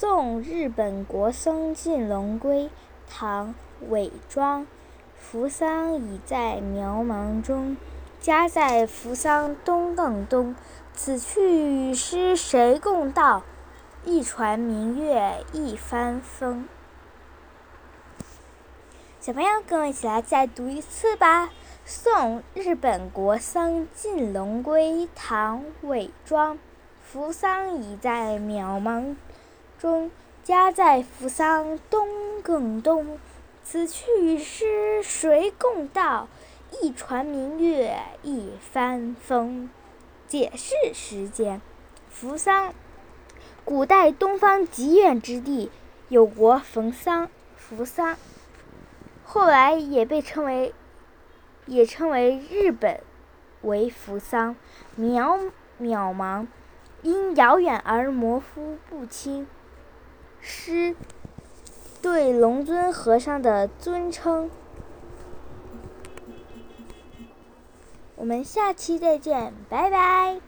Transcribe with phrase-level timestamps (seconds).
[0.00, 2.70] 送日本国僧进龙归，
[3.10, 3.48] 唐·
[3.88, 4.64] 韦庄。
[5.16, 7.76] 扶桑已在苗茫中，
[8.20, 10.54] 家在扶桑东更东。
[10.94, 13.42] 此去与诗谁共到？
[14.04, 16.68] 一船明月一帆风。
[19.18, 21.50] 小朋友，跟我一起来再读一次吧。
[21.84, 26.56] 送日本国僧进龙归，唐·韦庄。
[27.02, 29.16] 扶桑已在苗茫
[29.78, 30.10] 中，
[30.42, 32.08] 家在扶桑东
[32.42, 33.18] 更东。
[33.62, 36.26] 此去与诗谁共道？
[36.82, 39.70] 一船明月一帆风。
[40.26, 41.60] 解释时间：
[42.10, 42.74] 扶桑，
[43.64, 45.70] 古代东方极远之地，
[46.08, 48.16] 有国扶桑，扶桑。
[49.24, 50.74] 后来也被称为，
[51.66, 53.00] 也称为日本
[53.62, 54.56] 为扶桑。
[54.98, 55.50] 渺
[55.80, 56.46] 渺茫，
[57.02, 59.46] 因遥远而模糊不清。
[60.40, 60.94] 师
[62.00, 64.50] 对龙尊和尚的尊称。
[68.16, 70.40] 我们下期再见，拜拜。